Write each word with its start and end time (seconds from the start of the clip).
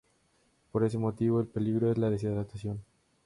Por 0.71 0.83
ese 0.83 0.97
motivo, 0.97 1.39
el 1.39 1.45
peligro 1.45 1.91
es 1.91 1.99
la 1.99 2.09
deshidratación. 2.09 2.83